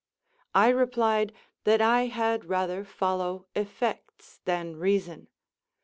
I 0.55 0.69
replied 0.69 1.31
that 1.63 1.79
I 1.79 2.07
had 2.07 2.45
rather 2.45 2.83
follow 2.83 3.45
effects 3.53 4.39
than 4.45 4.75
reason. 4.77 5.27